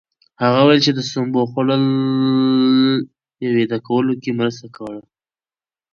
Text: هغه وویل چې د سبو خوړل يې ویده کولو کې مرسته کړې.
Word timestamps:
هغه 0.43 0.59
وویل 0.61 0.81
چې 0.85 0.91
د 0.95 0.99
سبو 1.11 1.41
خوړل 1.51 1.85
يې 3.43 3.49
ویده 3.55 3.79
کولو 3.87 4.13
کې 4.21 4.31
مرسته 4.39 4.67
کړې. 4.77 5.01